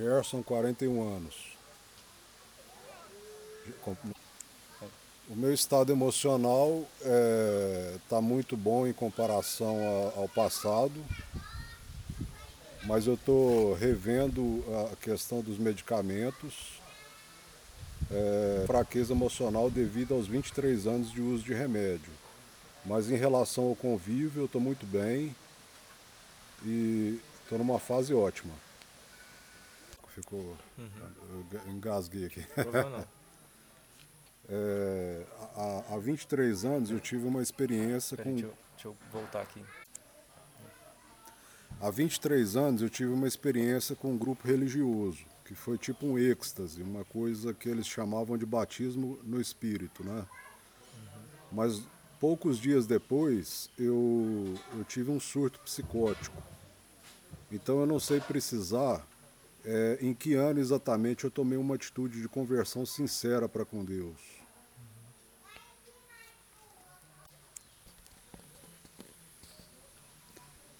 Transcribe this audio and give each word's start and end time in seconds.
Gerson, 0.00 0.42
41 0.42 1.16
anos. 1.16 1.36
O 5.28 5.36
meu 5.36 5.52
estado 5.52 5.92
emocional 5.92 6.86
está 6.96 7.08
é, 7.10 7.96
tá 8.08 8.20
muito 8.20 8.56
bom 8.56 8.86
em 8.86 8.94
comparação 8.94 9.76
a, 10.16 10.20
ao 10.20 10.28
passado, 10.28 10.94
mas 12.84 13.06
eu 13.06 13.14
estou 13.14 13.74
revendo 13.74 14.64
a 14.90 14.96
questão 14.96 15.42
dos 15.42 15.58
medicamentos. 15.58 16.80
É, 18.10 18.64
fraqueza 18.66 19.12
emocional 19.12 19.70
devido 19.70 20.14
aos 20.14 20.26
23 20.26 20.86
anos 20.86 21.12
de 21.12 21.20
uso 21.20 21.44
de 21.44 21.52
remédio. 21.52 22.10
Mas 22.84 23.10
em 23.10 23.16
relação 23.16 23.64
ao 23.64 23.76
convívio, 23.76 24.42
eu 24.42 24.46
estou 24.46 24.60
muito 24.60 24.86
bem 24.86 25.36
e 26.64 27.20
estou 27.44 27.58
numa 27.58 27.78
fase 27.78 28.14
ótima. 28.14 28.54
Ficou. 30.20 30.56
Uhum. 30.78 31.46
Eu 31.52 31.72
engasguei 31.72 32.26
aqui. 32.26 32.46
Não. 32.56 33.06
É, 34.52 35.24
há, 35.54 35.94
há 35.94 35.98
23 35.98 36.64
anos 36.64 36.90
eu 36.90 36.98
tive 36.98 37.24
uma 37.24 37.40
experiência 37.40 38.16
Pera, 38.16 38.28
com. 38.28 38.34
Deixa 38.34 38.46
eu, 38.48 38.54
deixa 38.72 38.88
eu 38.88 38.96
voltar 39.12 39.42
aqui. 39.42 39.64
Há 41.80 41.88
23 41.88 42.56
anos 42.56 42.82
eu 42.82 42.90
tive 42.90 43.12
uma 43.12 43.28
experiência 43.28 43.94
com 43.94 44.12
um 44.12 44.18
grupo 44.18 44.48
religioso, 44.48 45.24
que 45.44 45.54
foi 45.54 45.78
tipo 45.78 46.04
um 46.04 46.18
êxtase, 46.18 46.82
uma 46.82 47.04
coisa 47.04 47.54
que 47.54 47.68
eles 47.68 47.86
chamavam 47.86 48.36
de 48.36 48.44
batismo 48.44 49.20
no 49.22 49.40
espírito, 49.40 50.02
né? 50.02 50.26
Uhum. 50.96 51.20
Mas 51.52 51.82
poucos 52.18 52.58
dias 52.58 52.88
depois 52.88 53.70
eu, 53.78 54.54
eu 54.76 54.82
tive 54.82 55.12
um 55.12 55.20
surto 55.20 55.60
psicótico. 55.60 56.42
Então 57.52 57.78
eu 57.78 57.86
não 57.86 58.00
sei 58.00 58.20
precisar 58.20 59.06
é, 59.64 59.98
em 60.00 60.14
que 60.14 60.34
ano 60.34 60.60
exatamente 60.60 61.24
eu 61.24 61.30
tomei 61.30 61.58
uma 61.58 61.74
atitude 61.74 62.20
de 62.20 62.28
conversão 62.28 62.84
sincera 62.86 63.48
para 63.48 63.64
com 63.64 63.84
Deus. 63.84 64.40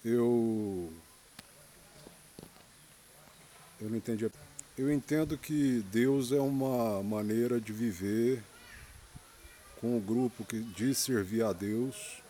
eu 0.03 0.91
eu 3.79 3.89
não 3.89 3.97
entendi. 3.97 4.29
Eu 4.77 4.91
entendo 4.91 5.37
que 5.37 5.83
Deus 5.91 6.31
é 6.31 6.39
uma 6.39 7.01
maneira 7.03 7.59
de 7.59 7.73
viver 7.73 8.43
com 9.79 9.87
o 9.87 9.97
um 9.97 9.99
grupo 9.99 10.45
que 10.45 10.59
diz 10.59 10.99
servir 10.99 11.43
a 11.43 11.51
Deus 11.51 12.21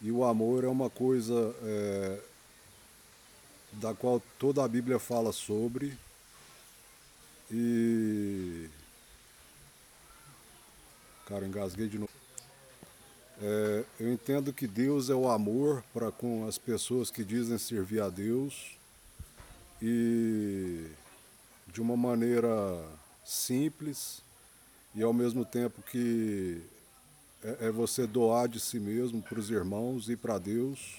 e 0.00 0.10
o 0.10 0.24
amor 0.24 0.64
é 0.64 0.68
uma 0.68 0.88
coisa 0.88 1.54
é, 1.62 2.20
da 3.72 3.94
qual 3.94 4.22
toda 4.38 4.64
a 4.64 4.68
Bíblia 4.68 4.98
fala 4.98 5.32
sobre. 5.32 5.96
E 7.50 8.68
cara 11.32 11.46
engasguei 11.46 11.88
de 11.88 11.98
novo. 11.98 12.12
É, 13.40 13.84
eu 13.98 14.12
entendo 14.12 14.52
que 14.52 14.66
Deus 14.66 15.08
é 15.08 15.14
o 15.14 15.30
amor 15.30 15.82
para 15.92 16.12
com 16.12 16.46
as 16.46 16.58
pessoas 16.58 17.10
que 17.10 17.24
dizem 17.24 17.56
servir 17.56 18.02
a 18.02 18.10
Deus. 18.10 18.76
E 19.80 20.86
de 21.72 21.80
uma 21.80 21.96
maneira 21.96 22.48
simples 23.24 24.20
e 24.94 25.02
ao 25.02 25.12
mesmo 25.12 25.42
tempo 25.44 25.80
que 25.82 26.60
é, 27.42 27.68
é 27.68 27.70
você 27.70 28.06
doar 28.06 28.46
de 28.46 28.60
si 28.60 28.78
mesmo 28.78 29.22
para 29.22 29.40
os 29.40 29.50
irmãos 29.50 30.10
e 30.10 30.16
para 30.16 30.36
Deus. 30.36 30.98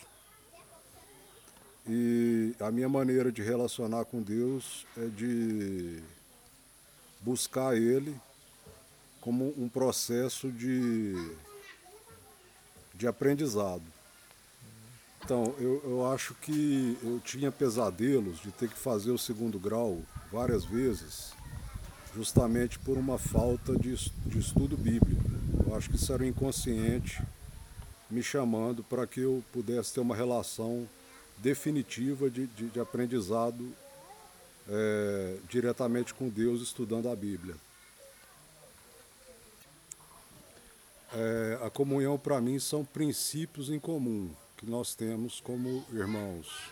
E 1.87 2.22
a 2.63 2.71
minha 2.71 2.87
maneira 2.87 3.31
de 3.31 3.41
relacionar 3.41 4.05
com 4.05 4.21
Deus 4.21 4.85
é 4.97 5.07
de 5.07 6.01
buscar 7.19 7.75
Ele 7.75 8.15
como 9.19 9.53
um 9.57 9.67
processo 9.67 10.51
de 10.51 11.15
de 12.93 13.07
aprendizado. 13.07 13.83
Então, 15.23 15.55
eu, 15.57 15.81
eu 15.83 16.11
acho 16.11 16.33
que 16.35 16.97
eu 17.01 17.19
tinha 17.19 17.51
pesadelos 17.51 18.39
de 18.39 18.51
ter 18.51 18.69
que 18.69 18.77
fazer 18.77 19.11
o 19.11 19.17
segundo 19.17 19.57
grau 19.57 20.01
várias 20.31 20.63
vezes, 20.63 21.33
justamente 22.13 22.77
por 22.77 22.97
uma 22.97 23.17
falta 23.17 23.77
de, 23.77 23.95
de 24.25 24.37
estudo 24.37 24.77
bíblico. 24.77 25.23
Eu 25.65 25.75
acho 25.75 25.89
que 25.89 25.95
isso 25.95 26.13
era 26.13 26.25
inconsciente 26.25 27.21
me 28.09 28.21
chamando 28.21 28.83
para 28.83 29.07
que 29.07 29.21
eu 29.21 29.43
pudesse 29.51 29.93
ter 29.93 30.01
uma 30.01 30.15
relação 30.15 30.87
definitiva 31.37 32.29
de, 32.29 32.47
de, 32.47 32.67
de 32.69 32.79
aprendizado 32.79 33.73
é, 34.67 35.37
diretamente 35.49 36.13
com 36.13 36.29
Deus 36.29 36.61
estudando 36.61 37.09
a 37.09 37.15
Bíblia. 37.15 37.55
É, 41.13 41.59
a 41.61 41.69
comunhão 41.69 42.17
para 42.17 42.41
mim 42.41 42.57
são 42.59 42.83
princípios 42.83 43.69
em 43.69 43.79
comum 43.79 44.31
que 44.57 44.65
nós 44.65 44.95
temos 44.95 45.39
como 45.39 45.85
irmãos. 45.91 46.71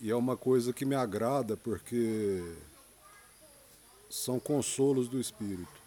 E 0.00 0.10
é 0.10 0.14
uma 0.14 0.36
coisa 0.36 0.72
que 0.72 0.84
me 0.84 0.94
agrada 0.94 1.56
porque 1.56 2.42
são 4.08 4.38
consolos 4.38 5.08
do 5.08 5.20
Espírito. 5.20 5.78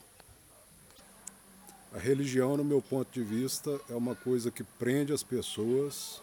A 1.94 1.98
religião, 1.98 2.56
no 2.56 2.64
meu 2.64 2.82
ponto 2.82 3.12
de 3.12 3.24
vista, 3.24 3.80
é 3.90 3.96
uma 3.96 4.16
coisa 4.16 4.52
que 4.52 4.64
prende 4.64 5.12
as 5.12 5.24
pessoas 5.24 6.22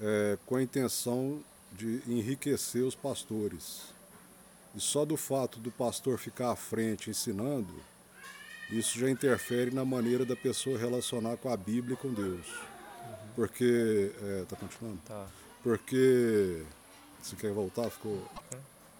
é, 0.00 0.38
com 0.46 0.56
a 0.56 0.62
intenção 0.62 1.40
de 1.72 2.02
enriquecer 2.06 2.82
os 2.82 2.94
pastores. 2.94 3.82
E 4.74 4.80
só 4.80 5.04
do 5.04 5.16
fato 5.16 5.58
do 5.60 5.70
pastor 5.70 6.18
ficar 6.18 6.50
à 6.50 6.56
frente 6.56 7.10
ensinando, 7.10 7.74
isso 8.70 8.98
já 8.98 9.08
interfere 9.08 9.70
na 9.70 9.84
maneira 9.84 10.24
da 10.24 10.34
pessoa 10.34 10.78
relacionar 10.78 11.36
com 11.36 11.48
a 11.48 11.56
Bíblia 11.56 11.94
e 11.94 11.96
com 11.96 12.12
Deus. 12.12 12.46
Uhum. 12.48 13.28
Porque. 13.36 14.12
É, 14.22 14.44
tá 14.48 14.56
continuando? 14.56 14.98
Tá. 15.06 15.26
Porque. 15.62 16.62
Você 17.22 17.36
quer 17.36 17.52
voltar? 17.52 17.88
Ficou. 17.90 18.22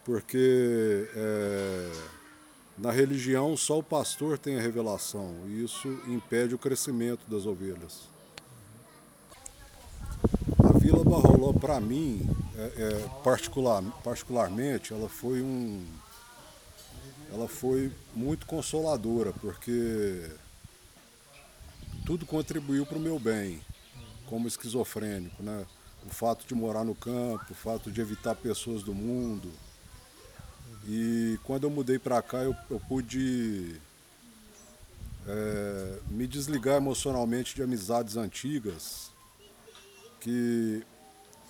Porque 0.04 1.08
é, 1.16 1.90
na 2.76 2.90
religião 2.90 3.56
só 3.56 3.78
o 3.78 3.82
pastor 3.82 4.38
tem 4.38 4.58
a 4.58 4.60
revelação 4.60 5.34
e 5.46 5.64
isso 5.64 5.88
impede 6.06 6.54
o 6.54 6.58
crescimento 6.58 7.24
das 7.26 7.46
ovelhas. 7.46 8.08
A 10.62 10.78
Barroló, 11.44 11.52
para 11.52 11.80
mim, 11.80 12.20
é, 12.56 12.62
é, 12.62 13.08
particular, 13.22 13.82
particularmente, 14.02 14.92
ela 14.92 15.08
foi 15.08 15.42
um 15.42 15.84
ela 17.32 17.48
foi 17.48 17.92
muito 18.14 18.46
consoladora, 18.46 19.32
porque 19.32 20.30
tudo 22.06 22.24
contribuiu 22.24 22.86
para 22.86 22.96
o 22.96 23.00
meu 23.00 23.18
bem, 23.18 23.60
como 24.26 24.46
esquizofrênico, 24.46 25.42
né? 25.42 25.66
O 26.06 26.14
fato 26.14 26.46
de 26.46 26.54
morar 26.54 26.84
no 26.84 26.94
campo, 26.94 27.46
o 27.50 27.54
fato 27.54 27.90
de 27.90 28.00
evitar 28.00 28.36
pessoas 28.36 28.84
do 28.84 28.94
mundo. 28.94 29.50
E 30.86 31.38
quando 31.42 31.64
eu 31.64 31.70
mudei 31.70 31.98
para 31.98 32.22
cá, 32.22 32.38
eu, 32.38 32.54
eu 32.70 32.78
pude 32.78 33.80
é, 35.26 35.98
me 36.08 36.28
desligar 36.28 36.76
emocionalmente 36.76 37.54
de 37.56 37.62
amizades 37.62 38.16
antigas 38.16 39.10
que 40.20 40.84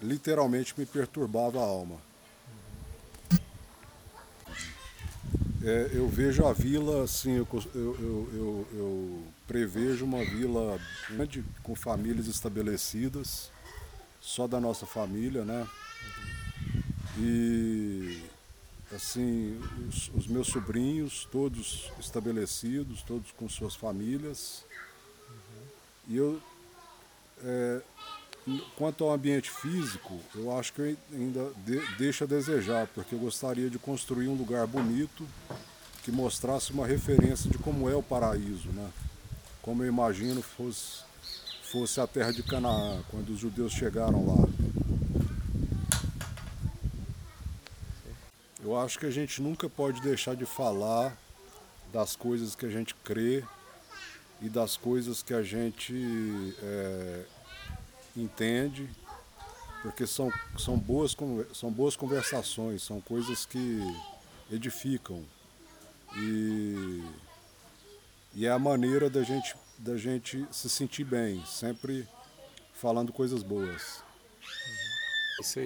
literalmente 0.03 0.75
me 0.79 0.87
perturbavam 0.87 1.63
a 1.63 1.67
alma. 1.67 1.97
É, 5.63 5.93
eu 5.95 6.07
vejo 6.09 6.45
a 6.45 6.53
vila, 6.53 7.05
assim, 7.05 7.37
eu, 7.37 7.49
eu, 7.75 7.97
eu, 8.05 8.69
eu, 8.75 9.23
prevejo 9.47 10.05
uma 10.05 10.23
vila 10.23 10.79
grande, 11.09 11.43
com 11.63 11.75
famílias 11.75 12.27
estabelecidas, 12.27 13.51
só 14.21 14.47
da 14.47 14.61
nossa 14.61 14.85
família, 14.85 15.43
né? 15.43 15.67
E, 17.19 18.23
assim, 18.95 19.59
os, 19.89 20.11
os 20.15 20.27
meus 20.27 20.49
sobrinhos, 20.49 21.27
todos 21.33 21.91
estabelecidos, 21.99 23.03
todos 23.03 23.33
com 23.33 23.49
suas 23.49 23.75
famílias. 23.75 24.67
E 26.07 26.17
eu, 26.17 26.43
é, 27.43 27.81
quanto 28.77 29.05
ao 29.05 29.13
ambiente 29.13 29.51
físico, 29.51 30.21
eu 30.35 30.57
acho 30.57 30.73
que 30.73 30.97
ainda 31.13 31.51
de, 31.65 31.81
deixa 31.97 32.25
a 32.25 32.29
desejar, 32.29 32.87
porque 32.89 33.15
eu 33.15 33.19
gostaria 33.19 33.71
de 33.71 33.79
construir 33.79 34.29
um 34.29 34.35
lugar 34.35 34.67
bonito 34.67 35.27
que 36.03 36.13
mostrasse 36.13 36.71
uma 36.71 36.87
referência 36.87 37.49
de 37.51 37.57
como 37.57 37.89
é 37.89 37.95
o 37.95 38.03
paraíso, 38.03 38.69
né? 38.69 38.91
Como 39.63 39.83
eu 39.83 39.89
imagino 39.89 40.43
fosse, 40.43 41.03
fosse 41.63 41.99
a 41.99 42.07
terra 42.07 42.33
de 42.33 42.43
Canaã, 42.43 43.03
quando 43.11 43.31
os 43.31 43.39
judeus 43.39 43.73
chegaram 43.73 44.27
lá. 44.27 44.49
Eu 48.63 48.79
acho 48.79 48.99
que 48.99 49.07
a 49.07 49.11
gente 49.11 49.41
nunca 49.41 49.69
pode 49.69 50.03
deixar 50.03 50.37
de 50.37 50.45
falar 50.45 51.17
das 51.93 52.15
coisas 52.17 52.55
que 52.55 52.67
a 52.67 52.71
gente 52.71 52.95
crê 52.97 53.43
e 54.43 54.49
das 54.49 54.77
coisas 54.77 55.23
que 55.23 55.33
a 55.33 55.43
gente 55.43 56.55
é, 56.63 57.25
entende 58.17 58.89
porque 59.85 60.07
são, 60.07 60.33
são, 60.59 60.79
boas, 60.79 61.15
são 61.53 61.71
boas 61.71 61.95
conversações, 61.95 62.83
são 62.83 63.03
coisas 63.03 63.45
que 63.45 63.81
edificam. 64.51 65.23
E, 66.17 67.05
e 68.35 68.47
é 68.47 68.51
a 68.51 68.59
maneira 68.59 69.11
da 69.11 69.23
gente, 69.23 69.55
da 69.77 69.99
gente 69.99 70.47
se 70.51 70.71
sentir 70.71 71.05
bem, 71.05 71.45
sempre 71.45 72.09
falando 72.73 73.13
coisas 73.13 73.43
boas. 73.43 74.03
Isso 75.41 75.59
aí. 75.59 75.63